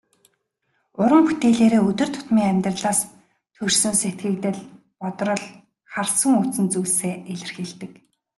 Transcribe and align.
Уран 1.01 1.23
бүтээлээрээ 1.27 1.83
өдөр 1.89 2.09
тутмын 2.13 2.49
амьдралаас 2.51 2.99
төрсөн 3.55 3.93
сэтгэгдэл, 4.01 4.59
бодрол, 5.01 5.43
харсан 5.93 6.31
үзсэн 6.41 6.67
зүйлсээ 6.73 7.15
илэрхийлдэг. 7.33 7.91